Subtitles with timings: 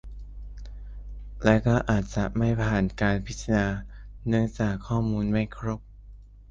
[1.43, 3.65] และก็อาจจะไม่ผ่านการพิจารณา
[4.27, 5.79] เนื่องจากข้อมูลไม่ครบ